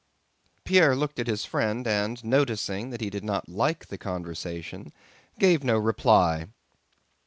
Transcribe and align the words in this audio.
Pierre 0.63 0.95
looked 0.95 1.19
at 1.19 1.27
his 1.27 1.45
friend 1.45 1.85
and, 1.87 2.23
noticing 2.25 2.89
that 2.89 3.01
he 3.01 3.11
did 3.11 3.23
not 3.23 3.47
like 3.47 3.85
the 3.85 3.99
conversation, 3.99 4.91
gave 5.37 5.63
no 5.63 5.77
reply. 5.77 6.47